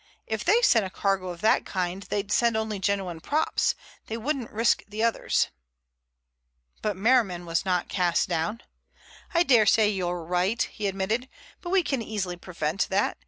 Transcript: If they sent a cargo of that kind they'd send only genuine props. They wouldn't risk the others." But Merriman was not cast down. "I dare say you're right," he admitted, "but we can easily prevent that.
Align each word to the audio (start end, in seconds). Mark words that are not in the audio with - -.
If 0.25 0.43
they 0.43 0.63
sent 0.63 0.83
a 0.83 0.89
cargo 0.89 1.27
of 1.29 1.41
that 1.41 1.63
kind 1.63 2.01
they'd 2.01 2.31
send 2.31 2.57
only 2.57 2.79
genuine 2.79 3.19
props. 3.21 3.75
They 4.07 4.17
wouldn't 4.17 4.49
risk 4.49 4.81
the 4.87 5.03
others." 5.03 5.49
But 6.81 6.97
Merriman 6.97 7.45
was 7.45 7.65
not 7.65 7.87
cast 7.87 8.27
down. 8.27 8.63
"I 9.35 9.43
dare 9.43 9.67
say 9.67 9.89
you're 9.89 10.23
right," 10.25 10.59
he 10.63 10.87
admitted, 10.87 11.29
"but 11.61 11.69
we 11.69 11.83
can 11.83 12.01
easily 12.01 12.35
prevent 12.35 12.87
that. 12.89 13.19